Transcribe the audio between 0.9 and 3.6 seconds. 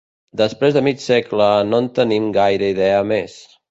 segle, no en tenim gaire idea més.